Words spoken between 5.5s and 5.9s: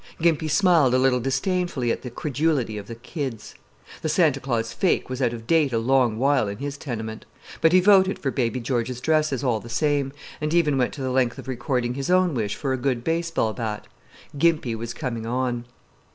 a